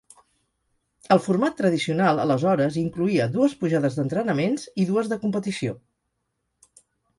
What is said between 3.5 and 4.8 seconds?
pujades d'entrenaments